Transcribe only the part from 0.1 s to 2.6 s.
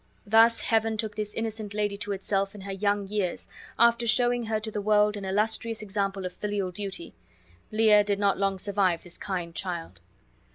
Thus heaven took this innocent lady to itself